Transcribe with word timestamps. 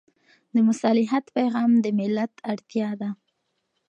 د 0.53 0.55
مصالحت 0.69 1.25
پېغام 1.37 1.71
د 1.83 1.85
ملت 1.99 2.33
اړتیا 2.51 2.89
ده. 3.01 3.09